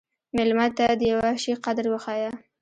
مېلمه 0.35 0.67
ته 0.77 0.85
د 0.99 1.01
یوه 1.11 1.29
شي 1.43 1.53
قدر 1.65 1.85
وښیه. 1.89 2.31